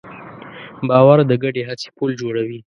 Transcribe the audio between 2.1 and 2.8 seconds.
جوړوي.